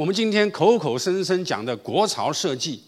[0.00, 2.82] 我们今天口口声声讲的国潮设计，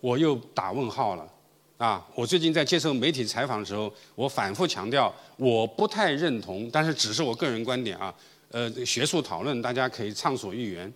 [0.00, 1.30] 我又打问号了。
[1.76, 8.14] 啊，我最近在接受媒体采访的时候，我反复强调，我不太认同，但是只是我个人观点啊。
[8.50, 10.90] 呃，学术讨论大家可以畅所欲言。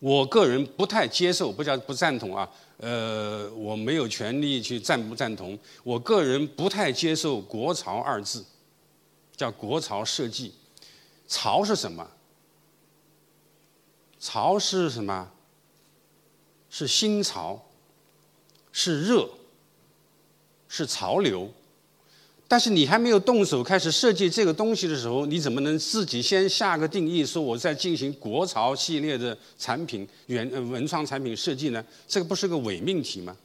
[0.00, 2.46] 我个人不太接受，不叫不赞同啊。
[2.76, 5.58] 呃，我没有权利去赞不赞同。
[5.82, 8.44] 我个人不太接受“国潮”二字，
[9.34, 10.52] 叫国潮设计。
[11.26, 12.06] 潮是什么？
[14.24, 15.30] 潮是什么？
[16.70, 17.62] 是新潮，
[18.72, 19.28] 是热。
[20.66, 21.48] 是潮流，
[22.48, 31.84] 但是你还没有动手开始设计这个东西的时候，你怎么能自己先下个定义，说我在进行国潮系列的产品原文创产品设计呢？
[32.08, 33.36] 这个不是个伪命题吗？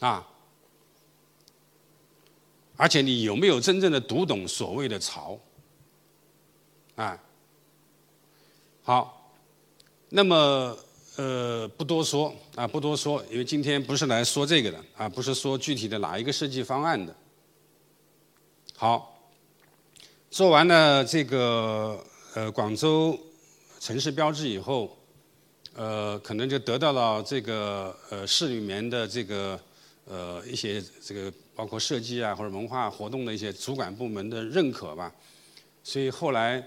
[0.00, 0.26] 啊！
[2.76, 5.38] 而且你有没有真正的读懂所谓的潮？
[6.96, 7.22] 啊，
[8.86, 9.34] 好，
[10.08, 10.78] 那么。
[11.18, 17.16] 呃，不多说啊，不多说，因为今天不是来说这个的啊，不是说具体的哪一个设计方案的。
[18.76, 19.18] 好，
[20.30, 23.18] 做完了这个呃广州
[23.80, 24.94] 城市标志以后，
[25.74, 29.58] 呃，可能就得到了这个呃市里面的这个
[30.04, 35.10] 呃一些这个包括设计啊或者文化活动的一些主管部门的认可吧，
[35.82, 36.62] 所以后来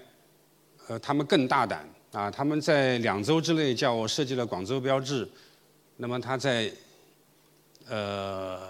[0.88, 1.88] 呃他们更大胆。
[2.12, 5.28] 啊，他们在两周之内叫我设计了广州标志，
[5.98, 6.68] 那么他在
[7.88, 8.68] 呃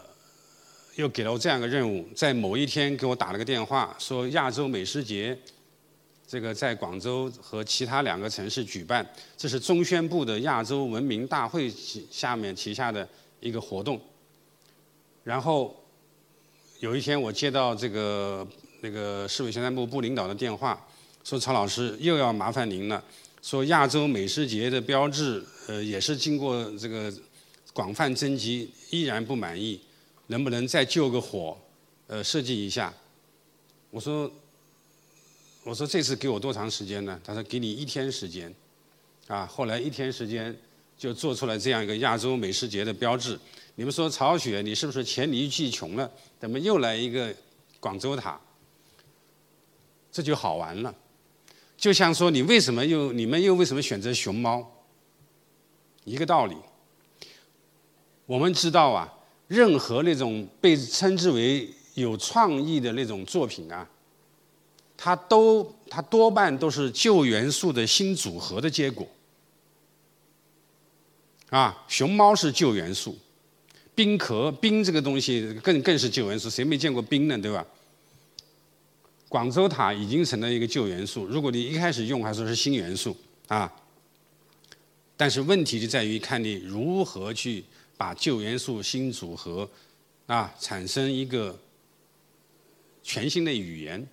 [0.96, 5.38] 又给了我这样一个任务，在某一天给我打了个电话，说亚洲美食节
[6.26, 11.72] 这个在广州和其他两个城市举办，这是中宣部的亚洲文明大会
[12.10, 13.08] 下面旗下的
[13.40, 13.98] 一个活动。
[15.24, 15.74] 然后
[16.80, 18.46] 有一天我接到这个
[18.82, 20.78] 那个市委宣传部部领导的电话，
[21.24, 23.02] 说曹老师又要麻烦您了。
[23.42, 27.12] 说亚洲美食节的标志，呃，也是经过这个
[27.72, 29.80] 广泛征集，依然不满意，
[30.26, 31.58] 能不能再救个火，
[32.06, 32.92] 呃，设计一下？
[33.90, 34.30] 我说，
[35.64, 37.20] 我说这次给我多长时间呢？
[37.24, 38.54] 他说给你一天时间，
[39.26, 40.54] 啊，后来一天时间
[40.98, 43.38] 就做出来这样一个亚洲美食节的标志。
[43.74, 46.10] 你们说曹雪，你是不是黔驴技穷了？
[46.38, 47.34] 怎么又来一个
[47.80, 48.38] 广州塔？
[50.12, 50.94] 这就好玩了。
[51.80, 54.70] 就像说，你为什么又你们又为什么选择熊猫？
[56.04, 56.54] 一个道理。
[58.26, 59.10] 我们知道啊，
[59.48, 63.88] 任何那种被称之为有创意的那种作品啊，
[64.94, 69.08] 它都它多半都是旧元素的新组合的结果。
[71.48, 73.16] 啊，熊猫是旧元素，
[73.94, 77.38] 冰壳冰这个东西更更是旧元素，谁没见过冰呢？
[77.38, 77.66] 对吧？
[79.30, 83.72] 广州塔已经成了一个旧元素，如果你一开始用还说是新元素啊，
[85.16, 87.64] 但是问题就在于看你如何去
[87.96, 89.70] 把旧元素新组合
[90.26, 91.56] 啊，产生一个
[93.04, 94.04] 全新的语言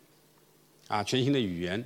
[0.87, 1.83] 啊，全新的语言。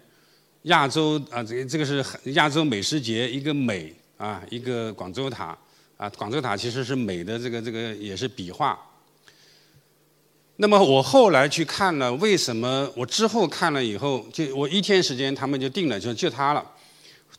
[0.63, 2.03] 亚洲啊，这个这个是
[2.33, 5.57] 亚洲美食节，一个美啊，一个广州塔
[5.95, 8.77] 啊，广州塔其实是美的这个这个也是笔画。
[10.61, 16.63] 那么我后来去看了，为什么我之后看了以后，就我一天时间他们就定了，就就他了。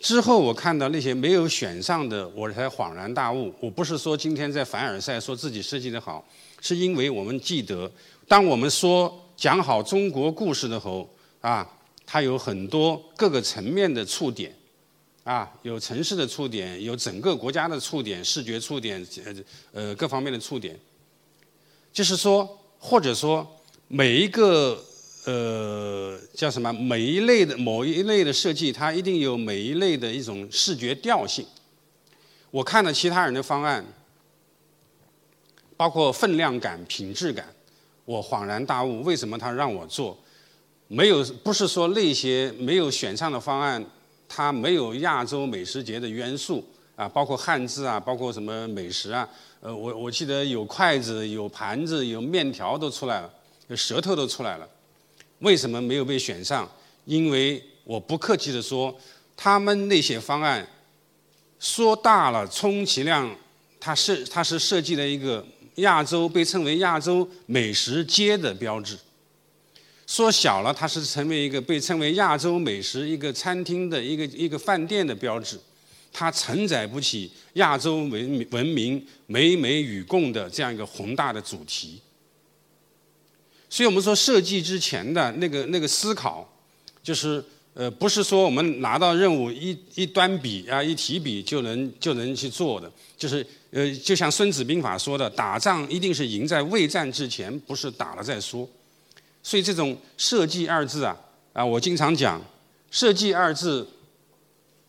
[0.01, 3.55] 之后我看到那些没有选上的，我才恍然大悟。
[3.61, 6.27] 我不是说今天在凡尔赛说自己设计的好，
[6.61, 7.89] 是因为我们记得，
[8.27, 11.09] 当我们说讲好中国故事的时候，
[11.41, 11.65] 啊，
[12.05, 14.53] 它有很多各个层面的触点，
[15.23, 19.35] 啊，有城市的触点，有整个国家的触点，视觉触点，呃
[19.73, 20.77] 呃各方面的触点，
[21.93, 22.59] 就是说。
[22.85, 23.47] 或者说，
[23.87, 24.77] 每一个
[25.25, 31.47] 呃叫什么，每一类的某一类的设计，它一定有每一类的一种视觉调性。
[32.51, 33.87] 我看了其他人的方案，
[35.77, 37.47] 包括分量感、品质感，
[38.05, 40.19] 我恍然大悟，为什么他让我做？
[40.89, 43.83] 没有，不是说那些没有选上的方案，
[44.29, 49.29] 它没有亚洲美食节的元素啊，包括汉字啊，包括什么美食啊。
[49.61, 53.31] 呃，我我记得有筷子、有盘子、有面条都出来了，
[53.77, 54.69] 舌头都出来了。
[55.39, 56.71] 为什么没有被选上？
[57.05, 58.95] 因为我不客气地说，
[59.37, 60.67] 他们那些方案
[61.59, 63.35] 说大了，充其量
[63.81, 65.45] 它是它是设计了一个
[65.77, 68.97] 亚洲被称为亚洲美食街的标志；
[70.07, 75.59] 说小了，它是成为一个被称为亚洲美食一个餐厅的一个一个饭店的标志。
[76.13, 82.01] 它承载不起亚洲文文明美美与共的这样一个宏大的主题，
[83.71, 86.47] 所以我们说设计之前的那个那个思考，
[87.03, 87.43] 就是
[87.75, 92.93] 呃，不是说我们拿到任务一一端笔啊，一提笔就能就能去做的。
[93.17, 98.69] 就是呃，就像《孙子兵法》说的，打仗一定是赢在未战之前，不是打了再说。
[99.43, 101.17] 所以这种“设计”二字啊，
[101.55, 102.39] 啊，我经常讲
[102.91, 103.89] ，“设计”二字，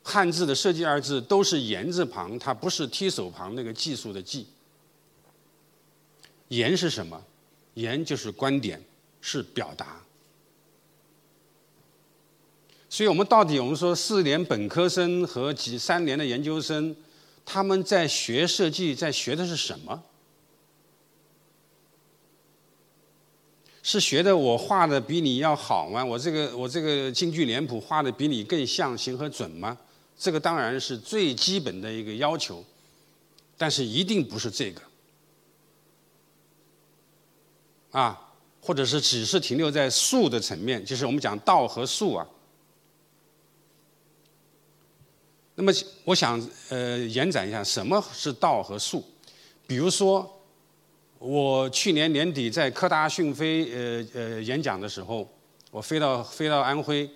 [0.03, 4.45] 汉字的“设计”二字都是言字旁，它不是提手旁那个技术的“技”。
[6.49, 7.23] 言是什么？
[7.75, 8.83] 言就是观点，
[9.21, 10.01] 是表达。
[12.89, 16.95] 所以我们到底我们说四年本科生和几三年的研究生，
[17.43, 20.03] 他们在学设计，在学的是什么？
[23.81, 26.05] 是学的我画的比你要好吗？
[26.05, 29.77] 我这个我这个京剧脸谱画的比你更像、形和准吗？
[30.17, 32.63] 这个当然是最基本的一个要求，
[33.57, 34.81] 但是一定不是这个。
[37.91, 42.27] 啊，或者是只是停留在术的层面，就是我们讲道和术啊。
[45.55, 45.71] 那么，
[46.03, 49.03] 我想呃延展一下，什么是道和术？
[49.67, 50.41] 比如说，
[51.19, 55.29] 我去年年底在科大讯飞呃呃演讲的时候，
[55.69, 57.07] 我飞到飞到安徽，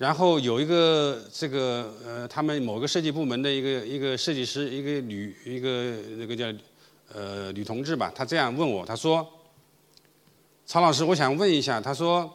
[0.00, 6.46] 然后有一个这个呃他们某个设计部门的一个一个设计师，一个女一个那个叫
[7.12, 9.30] 呃女同志吧，她这样问我，她说。
[10.64, 12.32] 曹老师，我想问一下，他说，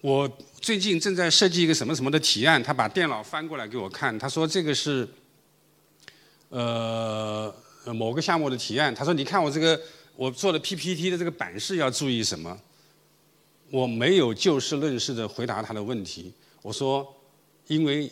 [0.00, 0.26] 我
[0.58, 5.06] 最近正在设计一个什么什么的提案，他把电脑翻过来给我看，他说这个是，
[6.48, 7.54] 呃，
[7.94, 9.78] 某个项目的提案，他说你看我这个
[10.16, 12.58] 我做的 PPT 的这个版式要注意什么？
[13.74, 16.32] 我没有就事论事的回答他的问题，
[16.62, 17.04] 我说，
[17.66, 18.08] 因为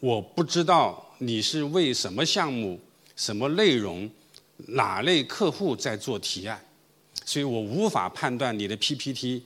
[0.00, 2.80] 我不知道你是为什么项目、
[3.14, 4.10] 什么内容、
[4.56, 6.60] 哪类客户在做提案。
[7.24, 9.44] 所以我无法判断你的 PPT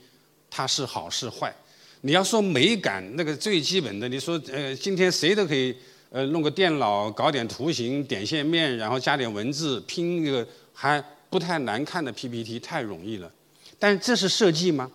[0.49, 1.55] 它是好是坏。
[2.01, 5.77] 你要说美感，那个最基本的，你说呃，今天谁都可以
[6.09, 13.31] 呃弄个电脑搞点图形、点线面，然后加点文字，拼一个还不太难看的 PPT，太容易了。
[13.79, 14.91] 但这是设计吗？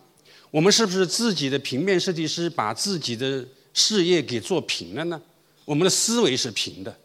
[0.56, 5.22] 我们是不是自己的平面设计师把自己的事业给做平了呢？
[5.66, 6.98] 我们的思维是平的。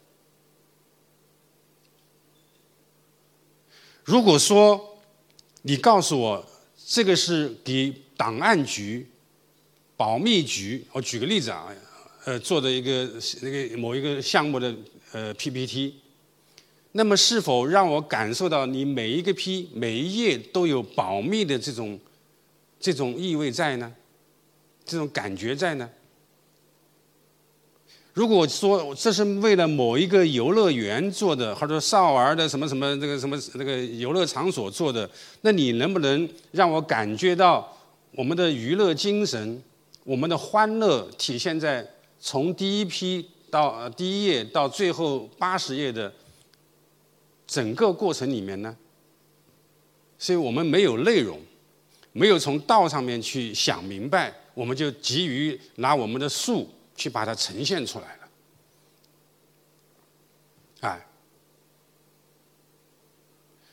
[4.04, 4.96] 如果说，
[5.62, 6.46] 你告诉我，
[6.86, 9.04] 这个是给档案局、
[9.96, 11.74] 保密局，我举个例子啊，
[12.26, 13.10] 呃，做的一个
[13.42, 14.72] 那个某一个项目的
[15.10, 15.96] 呃 PPT，
[16.92, 21.98] 那么是否让我感受到你每一个 P 每一页都有保密的这种
[22.80, 23.92] 这种意味在呢？
[24.84, 25.88] 这种感觉在呢？
[28.12, 35.08] 如果说这是为了某一个游乐园做的，或者少儿的什么什么这个什么那个游乐场所做的，
[35.42, 37.72] 那你能不能让我感觉到
[38.12, 39.62] 我们的娱乐精神、
[40.02, 41.88] 我们的欢乐体现在
[42.18, 46.12] 从第一批到第一页到最后八十页的
[47.46, 48.76] 整个过程里面呢？
[50.18, 51.38] 所以我们没有内容，
[52.12, 56.68] 没有从道上面去想明白，我们就急于拿我们的术。
[56.96, 58.28] 去把它呈现出来了，
[60.80, 61.06] 哎，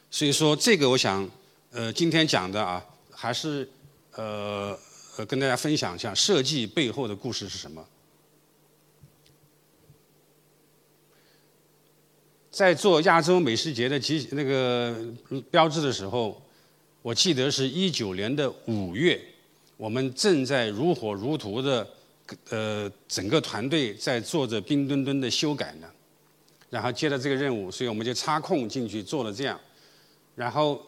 [0.10, 1.30] 所以说这个我想，
[1.72, 3.69] 呃，今天讲的啊，还是
[4.13, 4.80] 呃
[5.18, 7.86] 呃跟大家分享一下设计背后的故事是什么。
[12.50, 14.98] 在做亚洲美食节的集那个
[15.51, 16.41] 标志的时候，
[17.07, 19.17] 我记得是一九年的五月，
[19.77, 21.87] 我们正在如火如荼的。
[22.49, 25.87] 呃，整个团队在做着冰墩墩的修改呢，
[26.69, 29.57] 然后接了这个任务，所以我们就插空进去做了这样。
[30.35, 30.85] 然后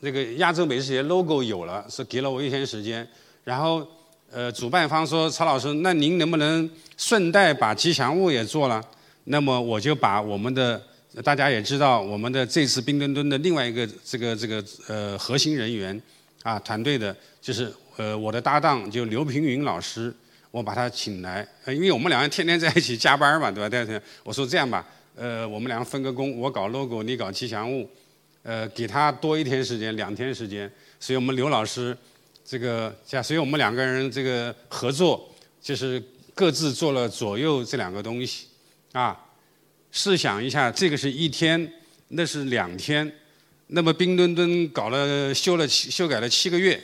[0.00, 3.06] 那个亚洲美食节 logo 有了，是给了我一天时间。
[3.44, 3.86] 然后
[4.30, 8.82] 呃，主办方说曹老师，那您能不能顺带把吉祥物也做了？
[9.24, 10.82] 那么我就把我们的
[11.22, 16.00] 大家也知道，我们的这次冰墩墩的另外一个这个这个呃核心人员
[16.42, 20.14] 啊团队的，就是呃我的搭档就刘平云老师。
[20.52, 23.68] 我把他请来，因为我们两个天天在一起加班嘛，对吧？
[23.68, 27.86] 对对，我说这样吧，呃，我们两个分个工，我搞 logo，你搞吉祥物，
[28.42, 30.70] 呃，给他多一天时间，两天时间。
[30.98, 31.94] 所以我们刘老师，
[32.42, 35.28] 这个，所以我们两个人这个合作，
[35.60, 38.46] 就是各自做了左右这两个东西，
[38.92, 39.14] 啊，
[39.96, 41.72] 试想一下，这个是一天，
[42.08, 43.10] 那是两天，
[43.68, 46.78] 那么冰墩墩搞了修了修改了七个月，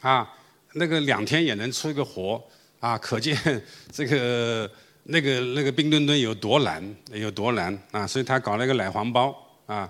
[0.00, 0.30] 啊，
[0.74, 2.38] 那个两天也能出一个活。
[2.80, 3.34] 啊，可见
[3.92, 4.68] 这个
[5.04, 8.04] 那个那个冰墩墩有多难，有多难啊！
[8.04, 9.32] 所以他搞了一个奶黄包
[9.66, 9.88] 啊，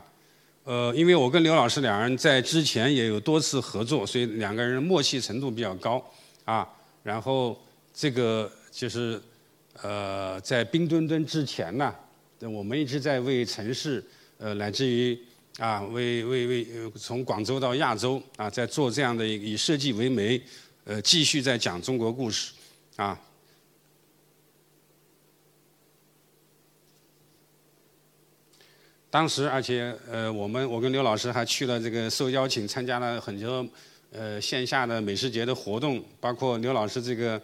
[0.65, 6.05] 呃，因为我跟刘老师两人在之前也有多次合作，所以两个人默契程度比较高
[6.45, 6.69] 啊，
[7.03, 7.59] 然后
[7.95, 9.19] 这个就是
[9.81, 11.95] 呃，在冰墩墩之前呢，
[12.49, 14.05] 我们一直在为城市
[14.39, 15.19] 呃，乃至于
[15.59, 20.41] 啊，为为为从广州到亚洲啊，在做这样的以设计为媒，
[20.85, 22.53] 呃，继续在讲中国故事
[22.97, 23.21] 啊。
[29.11, 33.69] 当时，而且呃，我们我跟刘老师还去了这个受邀请参加了很多
[34.11, 37.39] 呃线下的美食节的活动，包括刘老师这个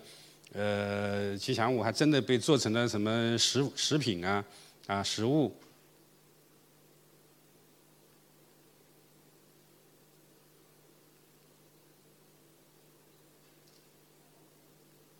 [0.54, 4.42] 呃吉祥物还真的被做成了什么食食品啊
[4.88, 5.54] 啊食物。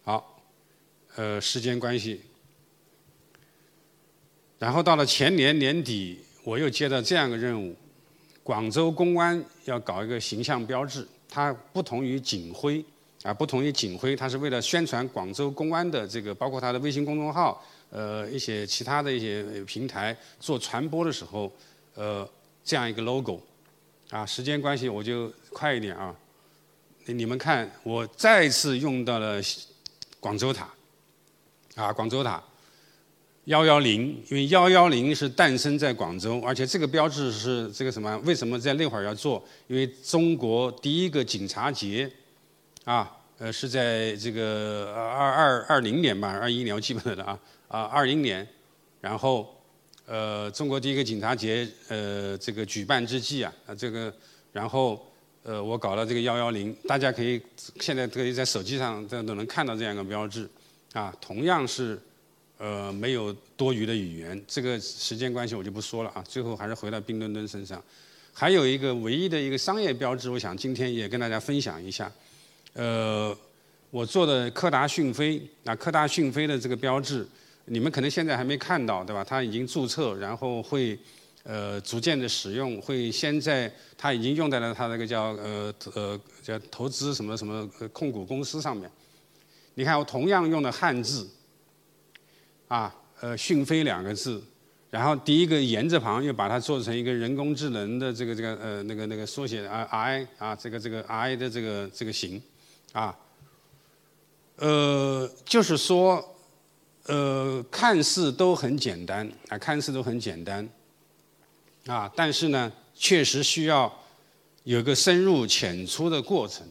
[0.02, 0.42] 好，
[1.14, 2.22] 呃，时间关系，
[4.58, 6.18] 然后到了前年年底。
[6.44, 7.76] 我又接到这样一个任务，
[8.42, 12.82] 广州公安要搞一个形象标志，它不同于警徽
[13.22, 21.52] 啊，不同于警徽，它是为了宣传广州公安的这个，包括它的微信公众号，呃，一些其他的一些平台做传播的时候，
[21.94, 22.28] 呃，
[22.64, 23.40] 这样一个 logo，
[24.10, 26.14] 啊，时间关系我就快一点啊，
[27.06, 29.40] 你们看，我再次用到了
[30.20, 30.68] 广州塔，
[31.74, 32.42] 啊，广州塔。
[33.44, 38.14] 幺幺零，因为幺幺零是诞生在广州，而且这个标志是这个什么？
[38.18, 39.42] 为什么在那会儿要做？
[39.68, 42.12] 因为中国第一个警察节，
[42.84, 48.46] 啊，呃，是在这个二二二零年吧，二一年我记不得了啊，啊，二零年，
[49.00, 49.54] 然后，
[50.06, 54.12] 呃，中国第一个警察节，呃，这个举办之际啊，啊，这个，
[54.52, 55.06] 然后，
[55.44, 57.40] 呃，我搞了这个幺幺零，大家可以
[57.80, 60.48] 现在可以在手机上这都能看到这样一个标志，
[60.92, 61.98] 啊，同样是。
[62.60, 66.24] 呃，没有多余的语言，这个时间关系我就不说了啊。
[66.26, 67.80] 最后还是回到冰墩墩身上，
[68.32, 72.10] 还有一个唯一的一个商业标志，我想今天也跟大家分享一下。
[72.78, 73.36] 呃，
[73.90, 77.26] 我做的柯达讯飞，那柯达讯飞的这个标志，
[77.64, 79.24] 你们可能现在还没看到，对吧？
[79.24, 80.96] 它已经注册，然后会
[81.42, 88.88] 呃逐渐的使用，会先在它已经用在了它那个叫呃呃叫投资什么什么控股公司上面。
[89.74, 91.28] 你看，我同样用的汉字。
[92.68, 94.42] 啊，呃，讯飞两个字，
[94.90, 102.42] 然后第一个言字旁又把它做成一个人工智能的这个这个呃那个那个缩写啊 I 啊这个这个 I 的这个这个形，
[102.92, 103.16] 啊，
[104.56, 106.36] 呃，就是说，
[107.04, 110.68] 呃，看似都很简单啊，看似都很简单，
[111.86, 113.92] 啊，但是呢，确实需要
[114.64, 116.66] 有个深入浅出的过程，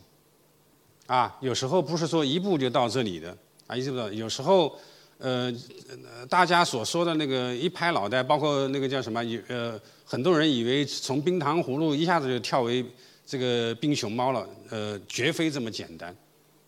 [1.05, 3.97] 啊，有时候不是说一步就到这里的啊，意思不？
[4.13, 4.77] 有时候。
[5.19, 5.51] 呃，
[6.29, 9.19] 大家所说的那个一拍脑袋，包括那个叫什么？
[9.47, 12.85] 呃，很多人以为从冰糖葫芦一下子就跳为
[13.27, 16.15] 这个冰熊猫了，呃，绝非这么简单，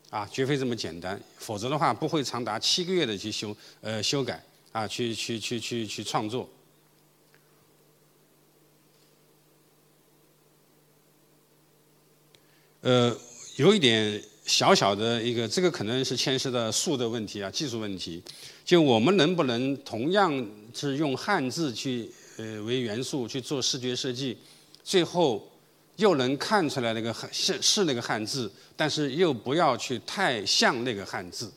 [0.09, 1.19] 啊，绝非这么简单。
[1.37, 6.49] 否则的话，不会长达七个月的去修呃修改啊，去去去去去创作。
[12.81, 13.17] 呃，
[13.55, 14.21] 有一点。
[14.45, 18.19] 小小的一个，这个可能是牵涉到数的问题啊，技术问题。
[18.65, 24.35] 就我们能不能同样是用汉字去呃为元素去做视觉设计，
[24.83, 25.47] 最后
[25.99, 31.51] 又能看出来那个汉是是那个汉字，但是又不要去太像那个汉字。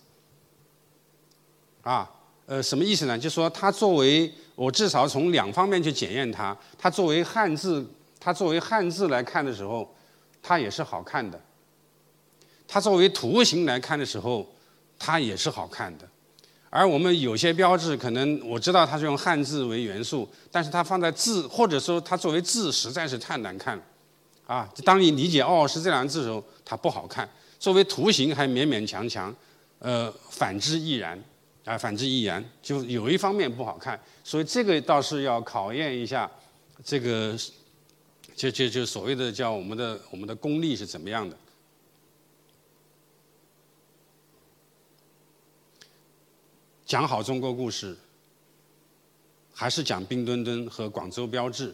[1.82, 2.10] 啊，
[2.46, 3.16] 呃，什么意思呢？
[3.16, 7.86] 就说它作为我至少从两方面去检验它，它作为汉字，
[8.18, 9.94] 它作为汉字来看的时候，
[10.42, 11.40] 它也是好看的。
[12.66, 14.44] 它作为图形来看的时候，
[14.98, 16.08] 它也是好看的。
[16.68, 23.82] 而我们有些标志，可能我知道它是用汉字为元素，但是它放在字，或者说它作为字实在是太难看了。
[24.46, 27.28] 啊，当你理解哦是这两个字的时候，它不好看。
[27.58, 29.34] 作为图形还勉勉强强，
[29.78, 31.22] 呃，反之亦然。
[31.64, 33.98] 啊，反之亦然，就有一方面不好看。
[34.24, 36.28] 所以这个倒是要考验一下，
[36.84, 37.38] 这个
[38.34, 41.36] 就就就所谓的叫我们的我们的功力是怎么样的。
[46.84, 47.96] 讲好中国故事，
[49.54, 51.72] 还是讲冰墩墩和广州标志？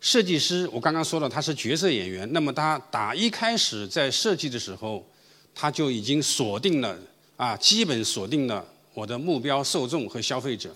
[0.00, 2.30] 设计师，我刚刚说了，他是角色演员。
[2.32, 5.06] 那么他打一开始在设计的时候，
[5.54, 6.98] 他就已经锁定了
[7.36, 10.74] 啊，基本锁定了我的目标受众和消费者。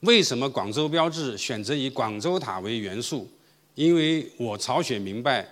[0.00, 3.30] 为什么广州标志选择以广州塔为元素？
[3.74, 5.46] 因为我曹雪明白，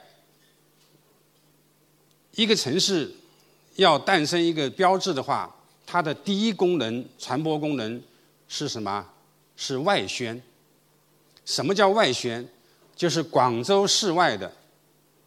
[2.34, 3.10] 一个城市
[3.76, 5.54] 要诞生一个标志的话。
[5.92, 8.00] 它的第一功能，传播功能
[8.46, 9.04] 是什么？
[9.56, 10.40] 是外宣。
[11.44, 12.48] 什么叫外宣？
[13.00, 14.52] 就是广州市外的、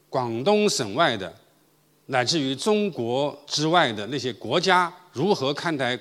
[0.08, 1.36] 广东省外的
[2.06, 6.00] 乃至于中国之外的那些国家如何看待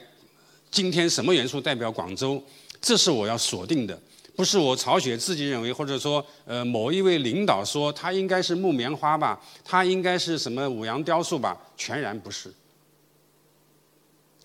[0.71, 2.45] 今天什么元素代表广州，
[2.79, 3.99] 这是我要锁定的。
[4.37, 12.52] 不是我曹雪自己认为，或者说，呃，某一位领导说它应该是木棉花吧，它应该是什么五羊雕塑吧，全然不是，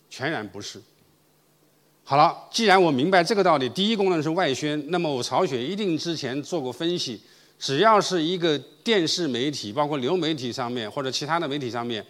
[0.10, 0.82] 全然不是。
[2.10, 7.20] 好了，既然我明白这个道理，第一功能是外宣，那么我曹雪一定之前做过分析，
[7.60, 12.06] 只要是一个电视媒体，包括流媒体上面或者其他的媒体上面，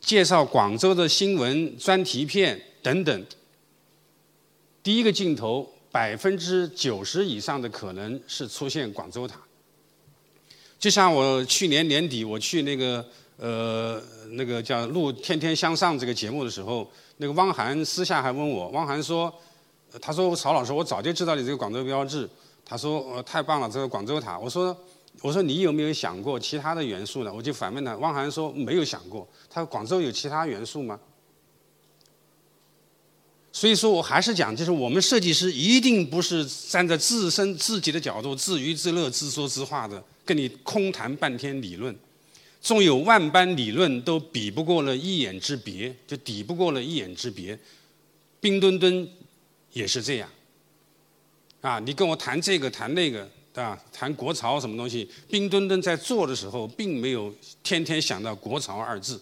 [0.00, 3.26] 介绍广州的新闻专题片等等，
[4.82, 5.72] 第一个镜头。
[5.90, 9.40] 百分之九十以上的可能是出现广州塔。
[10.78, 13.04] 就像我去年年底我去那个
[13.38, 14.00] 呃
[14.32, 16.88] 那个叫录《天天向上》这个节目的时候，
[17.18, 19.32] 那个汪涵私下还问我，汪涵说，
[20.00, 22.28] 他说曹老师，我早就知道你这个广州标志，
[22.64, 24.38] 他说呃太棒了，这个广州塔。
[24.38, 24.76] 我说
[25.20, 27.32] 我说你有没有想过其他的元素呢？
[27.32, 29.26] 我就反问他，汪涵说没有想过。
[29.50, 30.98] 他说广州有其他元素吗？
[33.50, 41.98] 所以说我还是讲，就是我们设计师一定不是站在自身自己的角度自娱自乐、自说自话的，跟你空谈半天理论。
[42.60, 47.58] 纵有万般理论，都比不过了一眼之别，就抵不过了一眼之别。
[48.40, 49.08] 冰墩墩
[49.72, 50.28] 也是这样。
[51.60, 53.80] 啊，你跟我谈这个谈那个，对吧？
[53.92, 55.08] 谈国潮什么东西？
[55.28, 59.20] 冰墩墩在做的时候，并没有天天想到国潮二字。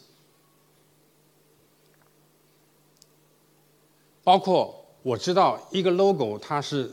[4.24, 6.90] 包括我知道一个 logo 它是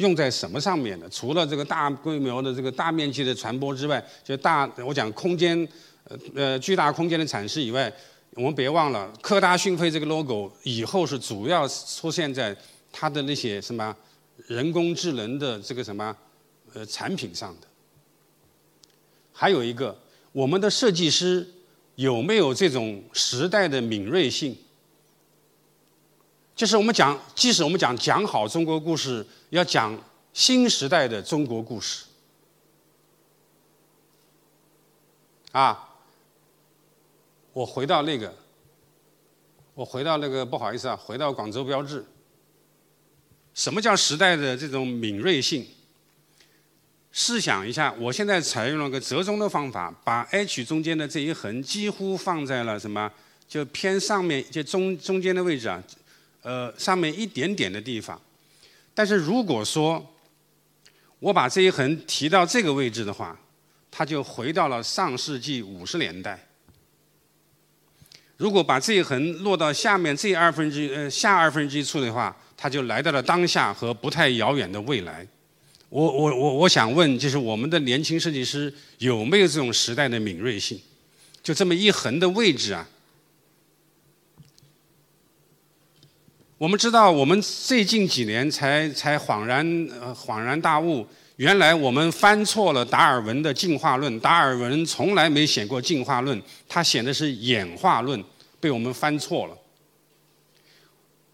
[0.00, 5.68] 用在什么上面的，除了这个大规模的这个大面积的传播之外，就大我讲空间，
[6.04, 7.92] 呃呃巨大空间的展示以外，
[8.32, 12.56] 我们别忘了科大讯飞这个 logo 以后是主要出现在
[12.90, 13.94] 它的那些什么
[14.46, 16.16] 人工智能的这个什么
[16.72, 17.66] 呃产品上的。
[19.32, 19.94] 还有一个，
[20.32, 21.46] 我们的设计师
[21.96, 24.56] 有没有这种时代的敏锐性？
[26.60, 29.98] 就是我们讲，即使我们讲讲好中国故事，要讲
[30.34, 32.04] 新时代的中国故事。
[35.52, 35.88] 啊，
[37.54, 38.34] 我回到那个，
[39.72, 42.04] 我回到那个，不好意思啊，回到广州标志。
[43.54, 45.66] 什么叫时代的这种敏锐性？
[47.10, 53.10] 试想一下，我现在采用了个折中的方法，把 H 中间的这一横几乎放在了什么？
[53.48, 55.82] 就偏上面，就中中间的位置啊。
[56.42, 58.20] 呃，上面一点点的地方，
[58.94, 60.14] 但是如果说
[61.18, 63.38] 我把这一横提到这个位置的话，
[63.90, 66.46] 它就回到了上世纪五十年代。
[68.38, 75.26] 如果把这一横落到下面这二分之一呃下二分之一处的话，它就来到了当下和不太遥远的未来。
[75.90, 80.80] 我我我我想问，就是我们的年轻设计师有没有这种时代的敏锐性？
[81.42, 82.88] 就这么一横的位置啊？
[86.60, 89.64] 我们知道，我们最近几年才才恍然
[89.98, 94.20] 呃恍然大悟，原来我们翻错了达尔文的进化论。
[94.20, 98.22] 达尔文从来没写过进化论，他写的是演化论，
[98.60, 99.56] 被我们翻错了。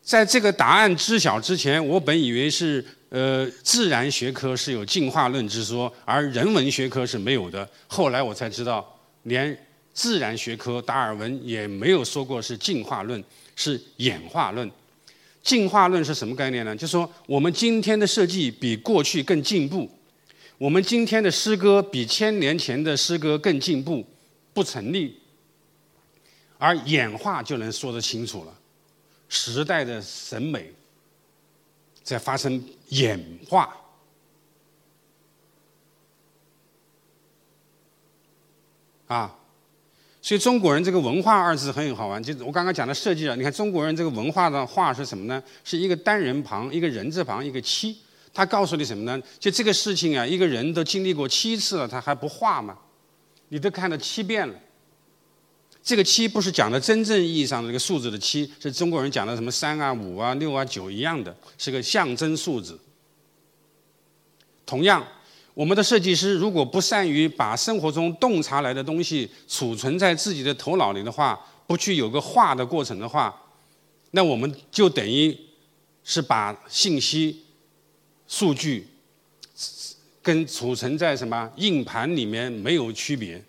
[0.00, 7.68] 在这个答案知晓之前，我本以为是呃自然学科是有进化论之说，而人文学科是没有的。
[7.88, 9.58] 后来我才知道，连
[9.92, 13.20] 自然学科达尔文也没有说过是进化论，
[13.56, 14.70] 是演化论。
[15.46, 16.74] 进化论是什么概念呢？
[16.74, 19.88] 就是说，我们今天的设计比过去更进步，
[20.58, 24.04] 我们今天的诗歌比千年前的诗歌更进步，
[24.52, 25.16] 不成立。
[26.58, 28.58] 而演化就能说得清楚了，
[29.28, 30.72] 时代的审美
[32.02, 33.76] 在发生演化，
[39.06, 39.32] 啊。
[40.26, 45.40] 所以中国人这个文化二字很好玩，就是我刚刚讲的设计啊，你看中国人这个文化的画是什么呢？
[45.62, 47.96] 是一个单人旁，一个人字旁，一个七。
[48.34, 49.22] 他告诉你什么呢？
[49.38, 52.76] 就这个事情啊，一个人都经历过七次了，他还不画吗？
[53.50, 54.54] 你都看了七遍了。
[55.80, 62.76] 这个七不是讲的真正意义上的这个数字的七，是中国人讲的什么三啊、五啊、六啊、九一样的，是个象征数字。
[64.66, 65.06] 同样。
[65.56, 73.34] 我们的设计师如果不善于把生活中洞察来的东西储存在自己的头脑里的话，不去有个画的过程的话，
[74.10, 75.34] 那我们就等于
[76.04, 77.42] 是把信息、
[78.28, 78.86] 数据
[80.20, 83.42] 跟储存在什么硬盘里面没有区别，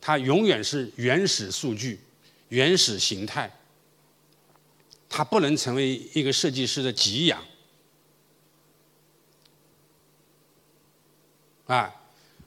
[0.00, 1.98] 它永远是原始数据、
[2.50, 3.52] 原始形态，
[5.08, 7.42] 它不能成为一个设计师的给养。
[11.66, 11.92] 啊，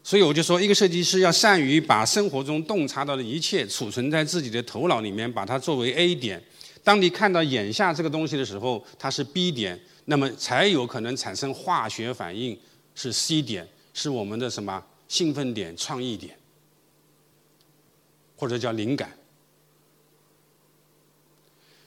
[0.03, 6.41] 所以我就说，一个设计师要善于把生活中洞察到的一切储存在自己的头脑里面，把它作为 A 点。
[6.83, 12.57] 当你看到眼下这个东西的时候，它是 B 点，那么才有可能产生化学反应，
[12.95, 16.37] 是 C 点，是我们的什么兴奋点、创意点，
[18.37, 19.11] 或者叫灵感。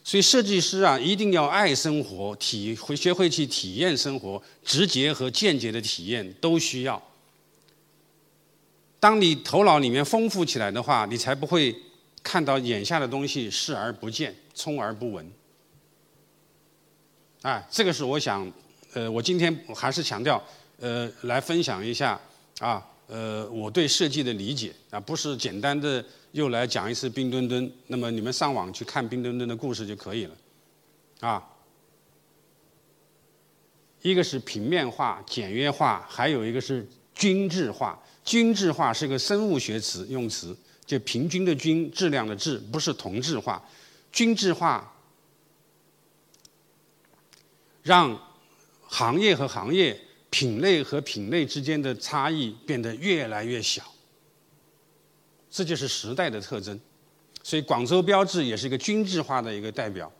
[0.02, 7.00] 所以设计师啊，一定要爱生活，体会学会去体验生活，直接和间接的体验都需要。
[9.00, 11.74] 当你头脑里面丰富起来的话，你才不会
[12.22, 15.32] 看到眼下的东西视而不见，充而不闻。
[17.40, 18.52] 啊，这个是我想，
[18.92, 20.42] 呃，我今天还是强调，
[20.78, 22.20] 呃，来分享一下
[22.58, 27.72] 啊，呃，我对设计的理解啊，不是简单的又来讲一次冰墩墩。
[27.86, 30.36] 那么你们上网去看冰墩墩的故事就可以了，
[31.20, 31.42] 啊，
[34.02, 37.98] 一个是平面化、简约化，还有一个是均质化。
[38.24, 40.56] 均质化是个生物学词用词，
[40.86, 43.62] 就平均的均，质量的质，不是同质化。
[44.12, 44.92] 均质化
[47.82, 48.20] 让
[48.82, 49.98] 行业和行业、
[50.30, 53.82] 品类和品类之间的差异变得越来越小，
[55.50, 56.78] 这就是时代的特征。
[57.42, 60.12] 所以广州标志也是一个均质化的一个代表。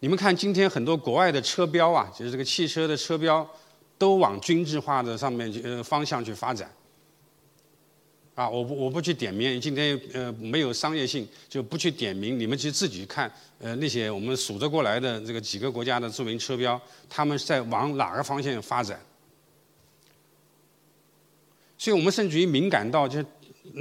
[0.00, 3.48] 你们看，今天很多国外的车标啊，就是这个汽车的车标，
[3.96, 6.72] 都往均质化的上面呃方向去发展。
[8.38, 19.00] 啊，我不我不去点名，今天呃没有商业性，就不去点名，你们去自己看，呃那些我们数得过来的这个几个国家的著名车标，他们是在往哪个方向发展？
[21.76, 23.26] 所以我们甚至于敏感到，就是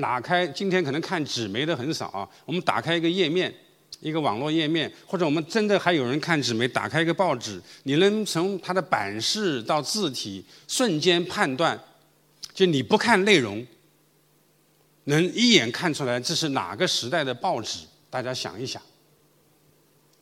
[0.01, 3.53] 打开今天可能看纸媒的很少啊，我们打开一个页面，
[3.99, 11.79] 一个网络页面，或者我们真的还有人看纸媒，打开一个报纸，你能从它的版式到字体瞬间判断，
[12.55, 13.63] 就你不看内容。
[15.07, 17.79] 能一眼看出来这是哪个时代的报纸？
[18.09, 18.81] 大家想一想，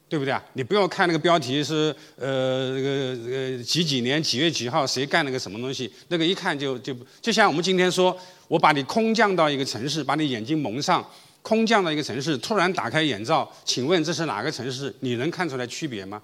[0.10, 0.44] 对不对啊？
[0.54, 8.18] 你不要看那个标题是呃这个这个几几年几月几号谁干了个什么东西，那个一看就就就像我们今天说，
[8.48, 11.08] 我把你空降到一个城市，把你眼睛蒙上，
[11.42, 14.94] 空降到一个城市，突然打开眼罩，请问这是哪个城市？
[15.02, 16.22] 你能看出来区别吗？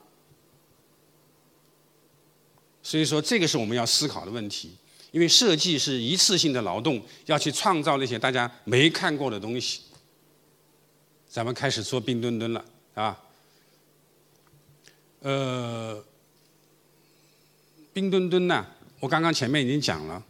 [2.84, 4.72] 所以说，这个是我们要思考的问题。
[5.12, 9.82] 因为设计是一次性的劳动，要去创造那些大家没看过的东西。
[11.28, 13.18] 咱们开始做冰墩墩了，啊，
[15.20, 16.04] 呃，
[17.92, 18.66] 冰墩墩呢，
[19.02, 20.24] 我刚刚前面已经讲了，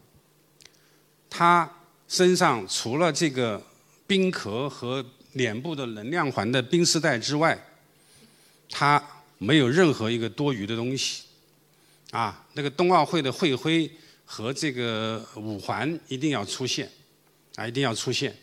[1.30, 1.72] 它
[2.08, 3.62] 身上除了这个
[4.08, 7.60] 冰壳和脸部的能量环的冰丝带之外，
[8.70, 9.04] 它
[9.38, 11.24] 没有任何一个多余的东西，
[12.10, 13.91] 啊，那个冬奥会的会徽。
[14.32, 16.89] 和这个五环一定要出现，
[17.56, 18.34] 啊，一定要出现。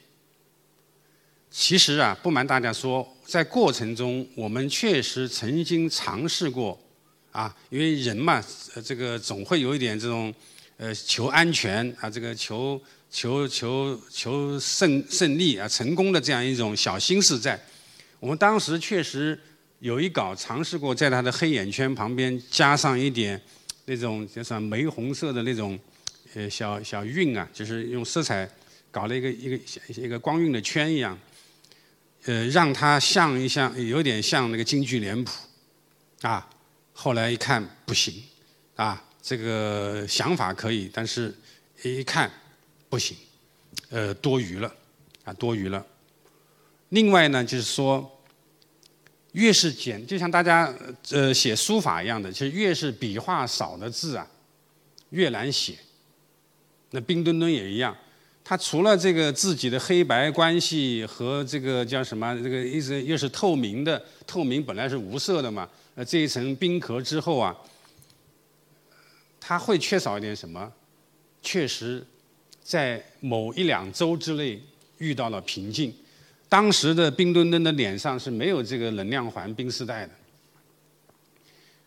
[1.51, 6.79] 其实啊，不瞒大家说，在过程中我们确实曾经尝试过，
[7.33, 8.45] 啊，因为人嘛，
[8.85, 10.33] 这个总会有一点这种，
[10.77, 12.79] 呃，求安全啊，这个求
[13.11, 17.59] 求求求胜胜利啊，成功的这样一种小心思在。
[18.21, 19.41] 我们当时确实
[19.79, 23.41] 有一稿尝试过，在他的黑眼圈旁边加上一点。
[23.89, 25.79] 那种就是玫红色的那种，
[26.35, 28.47] 呃，小小晕啊，就是用色彩
[28.91, 29.59] 搞了一个一个
[30.03, 31.19] 一个光晕的圈一样，
[32.25, 35.33] 呃，让它像一像，有点像那个京剧脸谱，
[36.21, 36.47] 啊，
[36.93, 38.23] 后来一看不行，
[38.77, 41.35] 啊，这个想法可以，但是
[41.83, 42.31] 一看
[42.91, 43.17] 不行，
[43.89, 44.71] 呃，多余了，
[45.25, 45.83] 啊，多余了。
[46.91, 48.15] 另外呢，就是说。
[49.33, 50.73] 越是简，就像大家
[51.11, 54.27] 呃写书法一样的，其实越是笔画少的字啊，
[55.11, 55.75] 越难写。
[56.91, 57.95] 那冰墩墩也一样，
[58.43, 67.55] 它除了这个自己的黑白关系和这个叫什么，这个一直又是透明的，透明本来是无色的嘛，呃这一层冰壳之后啊，
[69.39, 70.73] 它会缺少一点什么？
[71.43, 72.05] 确实，
[72.63, 74.61] 在某一两周之内
[74.97, 75.95] 遇到了瓶颈。
[76.49, 80.13] 当时的冰墩墩的脸上是没有这个能量环冰丝带的，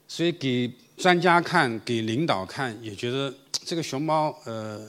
[0.08, 4.88] 所以给专家看、给领导看，也觉得这个熊猫，呃，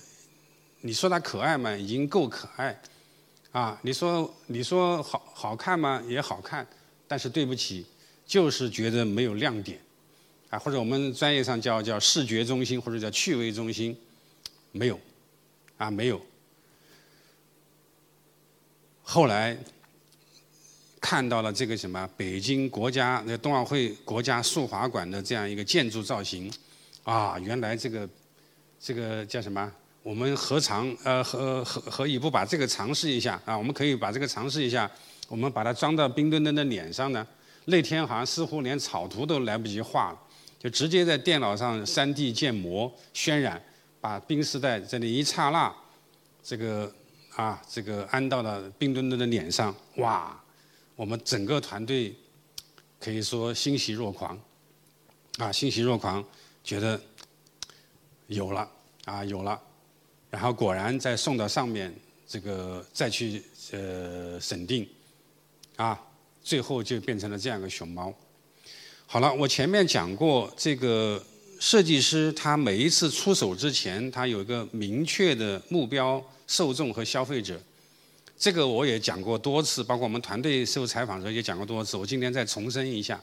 [0.83, 2.79] 你说它可爱嘛，已经够可爱，
[3.53, 6.03] 啊，你说你说好好看嘛？
[6.07, 6.67] 也好看，
[7.09, 7.87] 但是对不起，
[8.27, 9.81] 就是觉得没有亮点，
[10.51, 13.97] 啊，或者我们专业上叫叫视觉中心或者叫趣味中心，
[14.71, 15.01] 没有，
[15.79, 16.21] 啊，没有。
[19.13, 19.55] 后来
[20.99, 26.51] 看到了这个什么北京国家那冬奥会国家速滑馆的这样一个建筑造型，
[27.05, 28.09] 啊，原来这个
[28.81, 29.71] 这个叫什么
[30.03, 33.55] 我们何尝呃何何何以不把这个尝试一下啊？
[33.55, 34.91] 我们可以把这个尝试一下，
[35.29, 37.27] 我们把它装到冰墩墩的脸上呢？
[37.67, 40.19] 那天好像似乎连草图都来不及画，
[40.59, 43.63] 就直接在电脑上 3D 建模渲染，
[44.01, 45.71] 把冰丝带这里一刹那，
[46.43, 46.91] 这个
[47.35, 50.39] 啊这个安到了冰墩墩的脸上，哇！
[50.95, 52.15] 我们整个团队
[53.01, 54.39] 可以说欣喜若狂，
[55.39, 56.25] 啊欣喜若狂，
[56.63, 57.01] 觉得
[58.27, 58.71] 有了
[59.07, 59.61] 啊有了。
[60.31, 61.93] 然后果然再送到上面，
[62.27, 63.43] 这个再去
[63.73, 64.87] 呃审定，
[65.77, 65.99] 啊，
[66.43, 68.13] 最后就变成了这样一个熊猫。
[69.07, 71.23] 好了，我前面讲过，这个
[71.59, 77.59] 设计师他每一次出手之前，他有一个明确的目标受众和消费者。
[78.39, 81.97] 这个我也讲过多次，包括我们团队受采访的时候也讲过多次。
[81.97, 83.19] 我今天再重申一下，